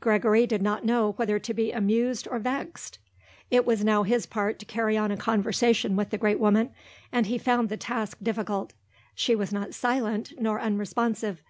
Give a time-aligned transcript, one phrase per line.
[0.00, 2.98] Gregory did not know whether to be amused or vexed.
[3.48, 6.70] It was now his part to carry on a conversation with the great woman:
[7.12, 8.72] and he found the task difficult.
[9.14, 11.42] She was not silent, nor unresponsive.